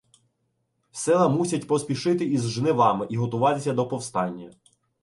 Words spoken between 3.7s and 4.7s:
до повстання.